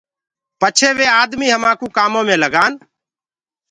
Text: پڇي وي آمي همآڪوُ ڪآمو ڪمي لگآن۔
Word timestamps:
پڇي 0.59 0.89
وي 0.97 1.07
آمي 1.21 1.47
همآڪوُ 1.55 1.85
ڪآمو 1.97 2.19
ڪمي 2.25 2.35
لگآن۔ 2.43 2.71